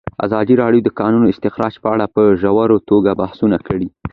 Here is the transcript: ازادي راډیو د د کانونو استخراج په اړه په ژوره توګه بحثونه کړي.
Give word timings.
ازادي 0.25 0.53
راډیو 0.61 0.81
د 0.83 0.85
د 0.91 0.95
کانونو 0.99 1.31
استخراج 1.33 1.73
په 1.83 1.87
اړه 1.93 2.05
په 2.15 2.21
ژوره 2.41 2.77
توګه 2.89 3.11
بحثونه 3.21 3.57
کړي. 3.67 3.87